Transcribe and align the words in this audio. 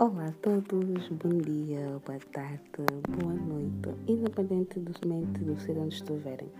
Olá 0.00 0.28
a 0.28 0.32
todos, 0.32 1.08
bom 1.10 1.38
dia, 1.38 2.00
boa 2.06 2.18
tarde, 2.32 2.62
boa 3.20 3.34
noite, 3.34 3.90
independente 4.08 4.80
do 4.80 5.06
momento 5.06 5.44
do 5.44 5.60
ser 5.60 5.76
onde 5.76 5.94
estiverem. 5.94 6.50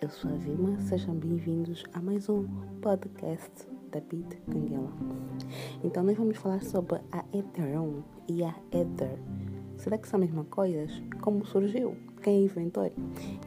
Eu 0.00 0.10
sou 0.10 0.28
a 0.32 0.34
Vilma, 0.34 0.80
sejam 0.80 1.14
bem-vindos 1.14 1.84
a 1.94 2.00
mais 2.02 2.28
um 2.28 2.44
podcast 2.80 3.68
da 3.92 4.00
Beat 4.00 4.36
Canguela. 4.50 4.92
Então, 5.84 6.02
nós 6.02 6.18
vamos 6.18 6.36
falar 6.36 6.60
sobre 6.64 7.00
a 7.12 7.24
Ethereum 7.32 8.02
e 8.28 8.42
a 8.42 8.54
Ether. 8.72 9.16
Será 9.82 9.98
que 9.98 10.06
são 10.06 10.18
a 10.18 10.20
mesma 10.20 10.44
coisa? 10.44 10.86
Como 11.22 11.44
surgiu? 11.44 11.96
Quem 12.22 12.44
inventou? 12.44 12.88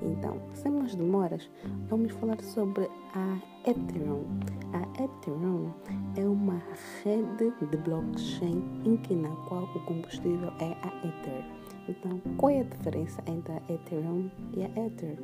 Então, 0.02 0.38
sem 0.54 0.70
mais 0.70 0.94
demoras, 0.94 1.50
vamos 1.88 2.12
falar 2.12 2.42
sobre 2.42 2.90
a 3.14 3.40
Ethereum. 3.66 4.26
A 4.74 5.02
Ethereum 5.02 5.72
é 6.18 6.28
uma 6.28 6.62
rede 7.02 7.54
de 7.72 7.78
blockchain 7.78 8.62
em 8.84 8.98
que 8.98 9.16
na 9.16 9.30
qual 9.48 9.64
o 9.64 9.86
combustível 9.86 10.52
é 10.60 10.76
a 10.86 11.08
Ether. 11.08 11.46
Então, 11.88 12.20
qual 12.36 12.50
é 12.50 12.60
a 12.60 12.64
diferença 12.64 13.24
entre 13.28 13.54
a 13.54 13.74
Ethereum 13.74 14.30
e 14.58 14.64
a 14.64 14.86
Ether? 14.86 15.18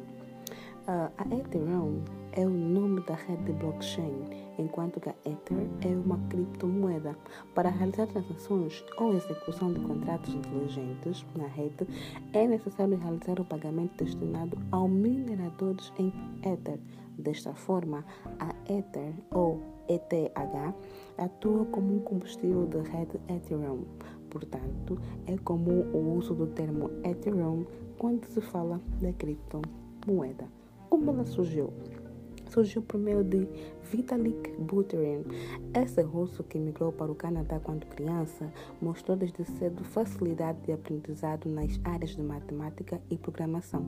Uh, 0.88 1.12
a 1.18 1.35
Ethereum 1.35 2.05
é 2.34 2.45
o 2.45 2.49
nome 2.49 3.02
da 3.02 3.16
rede 3.16 3.44
de 3.44 3.53
blockchain, 3.53 4.26
enquanto 4.58 4.99
que 4.99 5.09
a 5.09 5.16
Ether 5.26 5.67
é 5.81 5.88
uma 5.88 6.17
criptomoeda. 6.30 7.16
Para 7.54 7.70
realizar 7.70 8.07
transações 8.07 8.84
ou 8.98 9.13
execução 9.13 9.73
de 9.73 9.80
contratos 9.81 10.34
inteligentes 10.34 11.26
na 11.35 11.48
rede, 11.48 11.88
é 12.34 12.48
necessário 12.48 12.98
realizar 12.98 13.40
o 13.40 13.45
pagamento 13.45 14.04
destinado 14.04 14.57
aos 14.71 14.90
mineradores 14.90 15.91
em 15.98 16.13
Ether. 16.44 16.80
Desta 17.17 17.54
forma, 17.54 18.05
a 18.40 18.54
Ether 18.71 19.13
ou 19.32 19.62
ETH 19.90 20.13
atua 21.18 21.66
como 21.66 21.95
um 21.95 21.99
combustível 21.99 22.66
de 22.66 22.77
rede 22.90 23.20
Ethereum. 23.27 23.84
Portanto, 24.29 24.98
é 25.27 25.37
comum 25.37 25.82
o 25.93 26.18
uso 26.18 26.34
do 26.34 26.48
termo 26.48 26.90
Ethereum 27.04 27.65
quando 27.98 28.26
se 28.26 28.40
fala 28.40 28.79
da 29.02 29.12
criptomoeda. 29.13 30.48
Como 30.90 31.12
ela 31.12 31.26
surgiu? 31.26 31.71
Surgiu 32.52 32.82
por 32.82 32.99
meio 32.99 33.24
de 33.24 33.48
Vitalik 33.90 34.52
Buterin. 34.60 35.24
Esse 35.74 36.02
russo 36.02 36.44
que 36.44 36.60
migrou 36.60 36.91
para 36.91 37.10
o 37.10 37.16
Canadá 37.16 37.62
quando 37.62 37.85
criança 37.85 38.52
mostrou 38.82 39.16
desde 39.16 39.46
cedo 39.46 39.85
facilidade 39.85 40.60
de 40.66 40.74
aprendizado 40.74 41.48
nas 41.48 41.80
áreas 41.85 42.12
de 42.12 42.21
matemática 42.21 43.02
e 43.10 43.18
programação. 43.18 43.85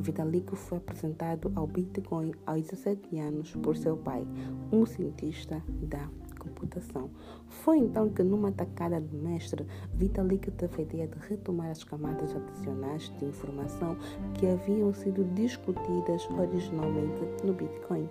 Vitalik 0.00 0.56
foi 0.56 0.78
apresentado 0.78 1.52
ao 1.54 1.66
Bitcoin 1.66 2.32
aos 2.46 2.62
17 2.62 3.18
anos 3.18 3.54
por 3.56 3.76
seu 3.76 3.94
pai, 3.94 4.26
um 4.72 4.86
cientista 4.86 5.62
da 5.82 6.08
computação. 6.48 7.10
Foi 7.48 7.78
então 7.78 8.08
que, 8.08 8.22
numa 8.22 8.52
tacada 8.52 9.00
de 9.00 9.16
mestre, 9.16 9.66
Vitalik 9.94 10.50
teve 10.52 10.80
a 10.80 10.82
ideia 10.82 11.08
de 11.08 11.18
retomar 11.28 11.70
as 11.70 11.84
camadas 11.84 12.34
adicionais 12.34 13.12
de 13.18 13.24
informação 13.24 13.96
que 14.34 14.46
haviam 14.46 14.92
sido 14.92 15.24
discutidas 15.34 16.28
originalmente 16.30 17.22
no 17.44 17.52
Bitcoin, 17.52 18.08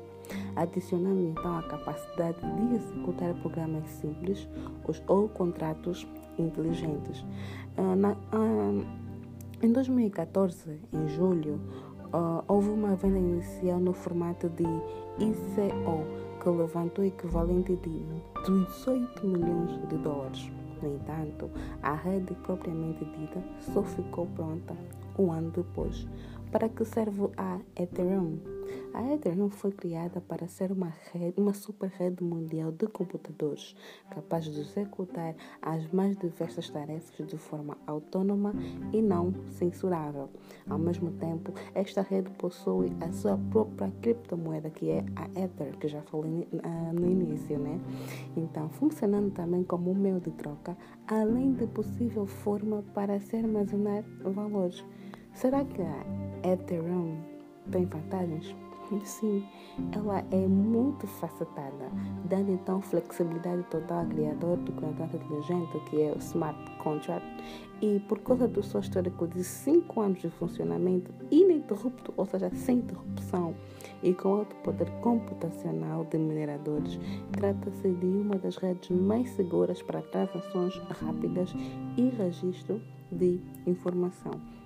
adicionando 0.56 1.22
então 1.22 1.58
a 1.58 1.64
capacidade 1.64 2.38
de 2.40 2.76
executar 2.76 3.34
programas 3.36 3.88
simples 3.90 4.48
ou 5.08 5.30
contratos 5.30 6.08
inteligentes. 6.38 7.26
Na, 7.78 8.14
uh, 8.14 8.86
em 9.62 9.72
2014, 9.72 10.80
em 10.94 11.08
julho, 11.10 11.60
uh, 12.14 12.44
houve 12.48 12.70
uma 12.70 12.96
venda 12.96 13.18
inicial 13.18 13.80
no 13.80 13.94
formato 13.94 14.50
de 14.50 14.64
ICO 15.20 16.27
que 16.48 16.52
levantou 16.52 17.04
o 17.04 17.08
equivalente 17.08 17.76
de 17.76 18.06
18 18.46 19.28
milhões 19.28 19.90
de 19.90 19.98
dólares. 19.98 20.50
No 20.82 20.96
entanto, 20.96 21.50
a 21.84 21.94
rede 21.94 22.34
propriamente 22.36 23.04
dita 23.04 23.44
só 23.60 23.84
ficou 23.84 24.28
pronta 24.28 24.74
um 25.20 25.30
ano 25.32 25.52
depois. 25.52 26.08
Para 26.52 26.70
que 26.70 26.86
serve 26.86 27.30
a 27.36 27.60
Ethereum? 27.76 28.40
A 28.94 29.14
Ethereum 29.14 29.50
foi 29.50 29.72
criada 29.72 30.22
para 30.22 30.48
ser 30.48 30.72
uma 30.72 30.94
rede, 31.12 31.40
uma 31.40 31.54
super 31.54 31.90
rede 31.90 32.24
mundial 32.24 32.72
de 32.72 32.88
computadores, 32.88 33.76
capaz 34.10 34.46
de 34.46 34.60
executar 34.60 35.36
as 35.62 35.88
mais 35.92 36.18
diversas 36.18 36.70
tarefas 36.70 37.28
de 37.28 37.38
forma 37.38 37.78
autônoma 37.86 38.54
e 38.94 39.02
não 39.02 39.34
censurável. 39.52 40.30
Ao 40.70 40.80
mesmo 40.80 41.12
tempo, 41.12 41.54
esta 41.76 42.02
rede 42.02 42.30
possui 42.32 42.92
a 43.02 43.12
sua 43.12 43.38
própria 43.52 43.92
criptomoeda, 44.02 44.70
que 44.70 44.90
é 44.90 45.06
a 45.16 45.26
Ether, 45.40 45.78
que 45.78 45.88
já 45.88 46.02
falei 46.04 46.48
no 46.94 47.06
início, 47.06 47.60
né? 47.60 47.80
Então, 48.36 48.70
funcionando 48.70 49.32
também 49.32 49.64
como 49.64 49.92
um 49.92 49.96
meio 49.96 50.20
de 50.20 50.32
troca, 50.32 50.78
além 51.08 51.54
de 51.54 51.68
possível 51.68 52.26
forma 52.26 52.84
para 52.94 53.20
se 53.20 53.36
armazenar 53.36 54.04
valores. 54.24 54.84
Será 55.34 55.64
que 55.64 55.84
a 55.84 56.27
Ethereum 56.48 57.18
tem 57.72 57.86
vantagens? 57.86 58.56
Sim, 59.04 59.44
ela 59.92 60.24
é 60.32 60.48
muito 60.48 61.06
facetada, 61.08 61.92
dando 62.24 62.54
então 62.54 62.82
flexibilidade 62.82 63.64
total 63.64 64.00
ao 64.00 64.06
criador 64.06 64.56
do 64.56 64.72
contrato 64.72 65.18
inteligente, 65.18 65.78
que 65.90 66.04
é 66.04 66.14
o 66.14 66.18
Smart 66.20 66.58
Contract, 66.78 67.28
e 67.82 68.00
por 68.08 68.20
causa 68.20 68.48
do 68.48 68.64
seu 68.64 68.80
histórico 68.80 69.28
de 69.28 69.44
5 69.44 70.00
anos 70.00 70.22
de 70.22 70.30
funcionamento 70.30 71.12
ininterrupto, 71.30 72.14
ou 72.16 72.26
seja, 72.26 72.50
sem 72.52 72.78
interrupção, 72.78 73.54
e 74.02 74.14
com 74.14 74.36
alto 74.36 74.56
poder 74.64 74.90
computacional 75.02 76.06
de 76.06 76.18
mineradores, 76.18 76.98
trata-se 77.34 77.90
de 77.90 78.06
uma 78.06 78.38
das 78.38 78.56
redes 78.56 78.90
mais 78.90 79.30
seguras 79.32 79.82
para 79.82 80.02
transações 80.02 80.78
rápidas 81.02 81.54
e 81.98 82.08
registro 82.08 82.82
de 83.12 83.42
informação. 83.66 84.57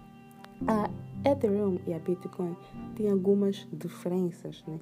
A 0.67 0.89
Ethereum 1.23 1.77
e 1.85 1.93
a 1.93 1.99
Bitcoin 1.99 2.55
têm 2.95 3.11
algumas 3.11 3.67
diferenças. 3.71 4.63
Né? 4.67 4.79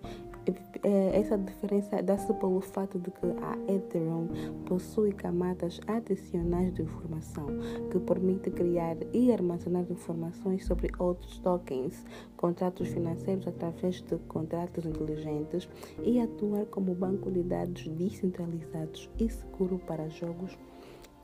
É, 0.83 1.19
essa 1.19 1.37
diferença 1.37 2.01
dá-se 2.01 2.33
pelo 2.33 2.61
fato 2.61 2.97
de 2.97 3.11
que 3.11 3.25
a 3.41 3.73
Ethereum 3.73 4.27
possui 4.65 5.11
camadas 5.11 5.81
adicionais 5.85 6.73
de 6.73 6.83
informação 6.83 7.47
que 7.91 7.99
permite 7.99 8.49
criar 8.51 8.95
e 9.13 9.31
armazenar 9.31 9.85
informações 9.89 10.65
sobre 10.65 10.91
outros 10.97 11.39
tokens, 11.39 12.05
contratos 12.37 12.87
financeiros 12.87 13.47
através 13.47 14.01
de 14.01 14.17
contratos 14.27 14.85
inteligentes 14.85 15.67
e 16.03 16.19
atuar 16.19 16.65
como 16.67 16.95
banco 16.95 17.29
de 17.29 17.43
dados 17.43 17.87
descentralizados 17.89 19.09
e 19.19 19.29
seguro 19.29 19.77
para 19.79 20.07
jogos 20.09 20.57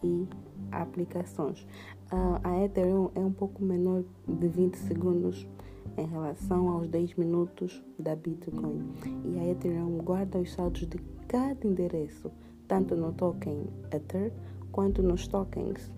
e 0.06 0.28
aplicações. 0.72 1.66
a 2.44 2.64
Ethereum 2.64 3.10
é 3.16 3.20
um 3.20 3.32
pouco 3.32 3.64
menor 3.64 4.04
de 4.28 4.48
20 4.48 4.76
segundos 4.76 5.48
em 5.98 6.06
relação 6.08 6.70
aos 6.70 6.88
10 6.88 7.16
minutos 7.16 7.84
da 7.98 8.16
Bitcoin. 8.16 8.94
E 9.24 9.40
a 9.40 9.52
Ethereum 9.52 9.98
guarda 9.98 10.40
os 10.40 10.52
saldos 10.54 10.88
de 10.88 10.98
cada 11.28 11.68
endereço, 11.68 12.32
tanto 12.68 12.96
no 12.96 13.12
token 13.14 13.68
Ether 13.92 14.32
quanto 14.72 15.02
nos 15.02 15.28
tokens. 15.28 15.92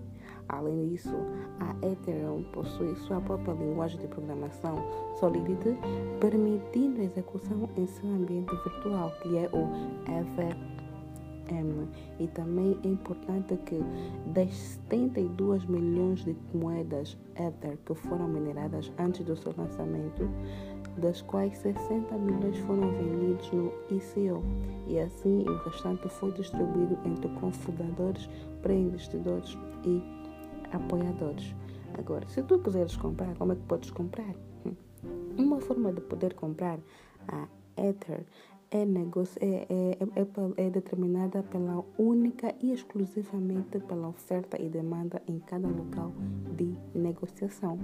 Além 0.48 0.88
disso, 0.88 1.14
a 1.60 1.86
Ethereum 1.86 2.42
possui 2.52 2.94
sua 2.96 3.20
própria 3.20 3.52
linguagem 3.52 4.00
de 4.00 4.06
programação 4.06 4.76
Solidity, 5.18 5.76
permitindo 6.20 7.02
a 7.02 7.04
execução 7.04 7.68
em 7.76 7.86
seu 7.86 8.08
ambiente 8.08 8.54
virtual, 8.64 9.12
que 9.20 9.36
é 9.36 9.50
o 9.52 9.68
Ether 10.10 10.77
E 12.18 12.26
também 12.28 12.78
é 12.84 12.88
importante 12.88 13.56
que 13.64 13.80
das 14.32 14.52
72 14.90 15.64
milhões 15.66 16.24
de 16.24 16.36
moedas 16.52 17.16
Ether 17.36 17.78
que 17.84 17.94
foram 17.94 18.28
mineradas 18.28 18.92
antes 18.98 19.24
do 19.24 19.36
seu 19.36 19.54
lançamento, 19.56 20.28
das 20.98 21.22
quais 21.22 21.56
60 21.58 22.16
milhões 22.18 22.58
foram 22.58 22.90
vendidos 22.90 23.50
no 23.52 23.72
ICO 23.90 24.42
e 24.86 24.98
assim 24.98 25.44
o 25.48 25.56
restante 25.68 26.08
foi 26.08 26.32
distribuído 26.32 26.98
entre 27.04 27.28
cofundadores, 27.40 28.28
pré-investidores 28.62 29.56
e 29.84 30.02
apoiadores. 30.72 31.54
Agora, 31.96 32.28
se 32.28 32.42
tu 32.42 32.58
quiseres 32.58 32.96
comprar, 32.96 33.34
como 33.36 33.52
é 33.52 33.56
que 33.56 33.62
podes 33.62 33.90
comprar? 33.90 34.34
Hum. 34.66 34.74
Uma 35.36 35.60
forma 35.60 35.92
de 35.92 36.00
poder 36.00 36.34
comprar 36.34 36.78
a 37.28 37.48
Ether 37.76 38.24
é, 38.70 38.84
negocio, 38.84 39.38
é, 39.40 39.66
é, 39.68 39.98
é, 40.16 40.66
é, 40.66 40.70
determinada 40.70 41.42
pela 41.42 41.84
única 41.98 42.54
e 42.60 42.72
exclusivamente 42.72 43.78
pela 43.80 44.08
oferta 44.08 44.60
e 44.60 44.68
demanda 44.68 45.22
em 45.26 45.38
cada 45.40 45.68
local 45.68 46.12
de 46.56 46.74
negociação. 46.94 47.78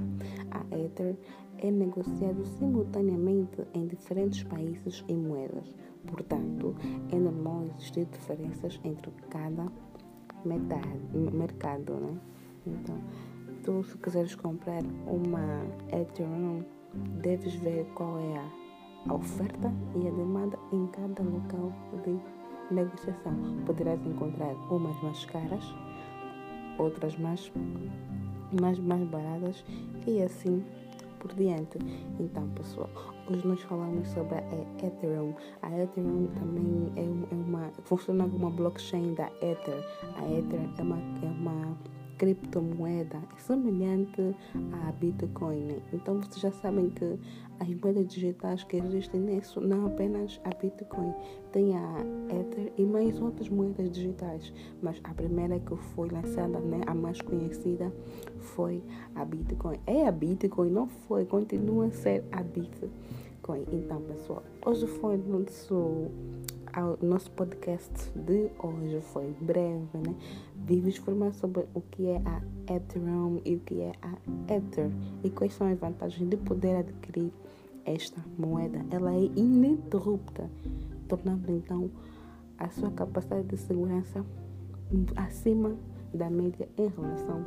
A 0.50 0.76
Ether 0.76 1.16
é 1.58 1.70
negociado 1.70 2.44
simultaneamente 2.58 3.62
em 3.72 3.86
diferentes 3.86 4.42
países 4.42 5.04
e 5.08 5.14
moedas. 5.14 5.74
Portanto, 6.06 6.74
é 7.10 7.16
normal 7.16 7.64
existir 7.76 8.04
diferenças 8.06 8.78
entre 8.84 9.10
cada 9.30 9.72
metade, 10.44 11.16
mercado. 11.32 11.94
Né? 11.94 12.20
Então, 12.66 12.98
tu 13.62 13.82
se 13.84 13.96
quiseres 13.96 14.34
comprar 14.34 14.82
uma 15.06 15.64
Ethereum, 15.90 16.62
deves 17.22 17.54
ver 17.54 17.86
qual 17.94 18.18
é 18.18 18.36
a 18.36 18.63
a 19.08 19.14
oferta 19.14 19.72
e 19.94 20.08
a 20.08 20.10
demanda 20.10 20.58
em 20.72 20.86
cada 20.88 21.22
local 21.22 21.72
de 22.04 22.18
negociação. 22.74 23.34
Poderás 23.66 24.04
encontrar 24.06 24.54
umas 24.70 25.00
mais 25.02 25.24
caras, 25.26 25.64
outras 26.78 27.16
mais, 27.18 27.52
mais, 28.60 28.78
mais 28.78 29.04
baratas 29.08 29.64
e 30.06 30.22
assim 30.22 30.64
por 31.18 31.32
diante. 31.34 31.78
Então, 32.20 32.46
pessoal, 32.50 32.90
hoje 33.30 33.46
nós 33.46 33.60
falamos 33.62 34.08
sobre 34.08 34.36
a 34.36 34.86
Ethereum. 34.86 35.34
A 35.62 35.70
Ethereum 35.80 36.28
também 36.38 36.92
é, 36.96 37.34
é 37.34 37.34
uma 37.34 37.70
funciona 37.84 38.24
como 38.24 38.46
uma 38.46 38.50
blockchain 38.50 39.14
da 39.14 39.30
Ether. 39.40 39.82
A 40.16 40.30
Ether 40.30 40.60
é 40.78 40.82
uma, 40.82 40.98
é 41.22 41.26
uma 41.26 41.76
criptomoeda 42.18 43.20
semelhante 43.38 44.34
à 44.86 44.92
Bitcoin. 44.92 45.76
Então 45.92 46.20
vocês 46.20 46.40
já 46.40 46.52
sabem 46.52 46.90
que 46.90 47.18
as 47.60 47.68
moedas 47.68 48.06
digitais 48.08 48.64
que 48.64 48.76
existem 48.76 49.20
nisso, 49.20 49.60
não 49.60 49.86
apenas 49.86 50.40
a 50.44 50.50
Bitcoin, 50.50 51.12
tem 51.52 51.76
a 51.76 51.98
Ether 52.28 52.72
e 52.76 52.84
mais 52.84 53.20
outras 53.20 53.48
moedas 53.48 53.90
digitais, 53.90 54.52
mas 54.82 55.00
a 55.04 55.14
primeira 55.14 55.58
que 55.60 55.76
foi 55.94 56.08
lançada, 56.08 56.58
né, 56.58 56.80
a 56.86 56.94
mais 56.94 57.20
conhecida, 57.20 57.92
foi 58.40 58.82
a 59.14 59.24
Bitcoin. 59.24 59.78
É 59.86 60.06
a 60.06 60.12
Bitcoin, 60.12 60.70
não 60.70 60.88
foi, 60.88 61.24
continua 61.24 61.86
a 61.86 61.90
ser 61.90 62.24
a 62.32 62.42
Bitcoin. 62.42 63.64
Então, 63.72 64.00
pessoal, 64.02 64.42
hoje 64.64 64.86
foi 64.86 65.16
nosso 65.16 66.10
o 66.82 66.98
nosso 67.04 67.30
podcast 67.30 68.10
de 68.16 68.50
hoje 68.58 69.00
foi 69.12 69.32
breve, 69.40 69.86
né? 69.94 70.14
Vimos 70.56 70.98
informar 70.98 71.32
sobre 71.32 71.66
o 71.72 71.80
que 71.80 72.08
é 72.08 72.20
a 72.24 72.74
Ethereum 72.74 73.40
e 73.44 73.56
o 73.56 73.60
que 73.60 73.80
é 73.80 73.92
a 74.02 74.52
Ether 74.52 74.90
e 75.22 75.30
quais 75.30 75.54
são 75.54 75.68
as 75.68 75.78
vantagens 75.78 76.28
de 76.28 76.36
poder 76.36 76.76
adquirir 76.76 77.32
esta 77.84 78.24
moeda. 78.36 78.84
Ela 78.90 79.14
é 79.14 79.24
ininterrupta, 79.36 80.50
tornando 81.06 81.52
então 81.52 81.90
a 82.58 82.68
sua 82.70 82.90
capacidade 82.90 83.46
de 83.46 83.56
segurança 83.56 84.24
acima 85.16 85.76
da 86.12 86.28
média 86.28 86.68
em 86.76 86.88
relação 86.88 87.44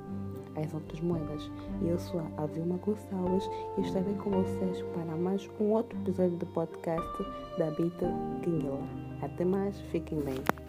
às 0.57 0.73
outras 0.73 0.99
moedas. 1.01 1.49
Eu 1.81 1.97
sou 1.99 2.21
a 2.37 2.45
Vilma 2.47 2.77
Gonçalves 2.77 3.49
e 3.77 3.81
estarei 3.81 4.13
com 4.15 4.31
vocês 4.31 4.81
para 4.93 5.15
mais 5.15 5.49
um 5.59 5.71
outro 5.71 5.97
episódio 5.99 6.37
do 6.37 6.45
podcast 6.47 7.25
da 7.57 7.69
Bita 7.71 8.11
Guinguela. 8.41 8.87
Até 9.21 9.45
mais, 9.45 9.79
fiquem 9.91 10.19
bem. 10.21 10.66